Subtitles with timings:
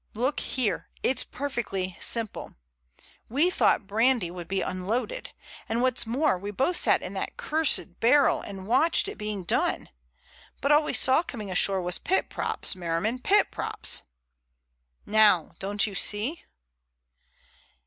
[0.15, 2.55] Look here, it's perfectly simple.
[3.29, 5.29] We thought brandy would be unloaded!
[5.69, 9.89] And what's more, we both sat in that cursed barrel and watched it being done!
[10.59, 14.01] But all we saw coming ashore was pit props, Merriman, pit props!
[15.05, 16.45] Now don't you see?"